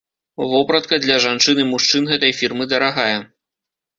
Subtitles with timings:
[0.53, 3.19] Вопратка для жанчын і мужчын гэтай фірмы дарагая.